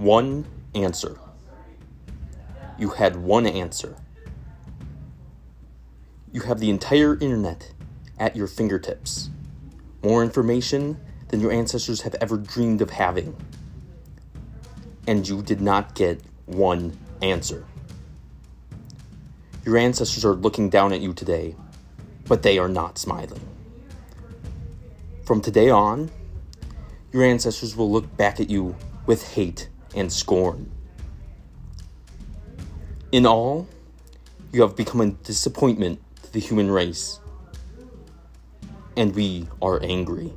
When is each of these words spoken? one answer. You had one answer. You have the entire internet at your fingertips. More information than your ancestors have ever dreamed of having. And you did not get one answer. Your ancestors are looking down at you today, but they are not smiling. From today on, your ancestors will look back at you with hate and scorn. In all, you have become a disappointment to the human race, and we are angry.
one 0.00 0.46
answer. 0.74 1.18
You 2.78 2.88
had 2.88 3.16
one 3.16 3.46
answer. 3.46 3.96
You 6.32 6.40
have 6.40 6.58
the 6.58 6.70
entire 6.70 7.18
internet 7.18 7.74
at 8.18 8.34
your 8.34 8.46
fingertips. 8.46 9.28
More 10.02 10.22
information 10.22 10.98
than 11.28 11.40
your 11.40 11.52
ancestors 11.52 12.00
have 12.00 12.14
ever 12.14 12.38
dreamed 12.38 12.80
of 12.80 12.88
having. 12.88 13.36
And 15.06 15.28
you 15.28 15.42
did 15.42 15.60
not 15.60 15.94
get 15.94 16.22
one 16.46 16.96
answer. 17.20 17.66
Your 19.66 19.76
ancestors 19.76 20.24
are 20.24 20.32
looking 20.32 20.70
down 20.70 20.94
at 20.94 21.02
you 21.02 21.12
today, 21.12 21.56
but 22.24 22.42
they 22.42 22.56
are 22.56 22.70
not 22.70 22.96
smiling. 22.96 23.42
From 25.26 25.42
today 25.42 25.68
on, 25.68 26.10
your 27.12 27.22
ancestors 27.22 27.76
will 27.76 27.92
look 27.92 28.16
back 28.16 28.40
at 28.40 28.48
you 28.48 28.74
with 29.04 29.34
hate 29.34 29.68
and 29.94 30.12
scorn. 30.12 30.70
In 33.12 33.26
all, 33.26 33.66
you 34.52 34.62
have 34.62 34.76
become 34.76 35.00
a 35.00 35.10
disappointment 35.10 36.00
to 36.22 36.32
the 36.32 36.40
human 36.40 36.70
race, 36.70 37.20
and 38.96 39.14
we 39.14 39.48
are 39.60 39.82
angry. 39.82 40.32